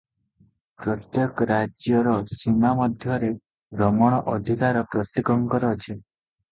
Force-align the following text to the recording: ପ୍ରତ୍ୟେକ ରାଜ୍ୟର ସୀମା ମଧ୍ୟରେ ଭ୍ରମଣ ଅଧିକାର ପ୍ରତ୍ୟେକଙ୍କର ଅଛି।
ପ୍ରତ୍ୟେକ 0.85 1.47
ରାଜ୍ୟର 1.51 2.15
ସୀମା 2.39 2.73
ମଧ୍ୟରେ 2.81 3.31
ଭ୍ରମଣ 3.35 4.25
ଅଧିକାର 4.35 4.87
ପ୍ରତ୍ୟେକଙ୍କର 4.97 5.75
ଅଛି। 5.79 5.93